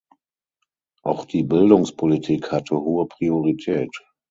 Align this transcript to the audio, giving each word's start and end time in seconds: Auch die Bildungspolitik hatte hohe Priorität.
Auch 1.03 1.25
die 1.25 1.43
Bildungspolitik 1.43 2.51
hatte 2.51 2.75
hohe 2.75 3.05
Priorität. 3.05 3.95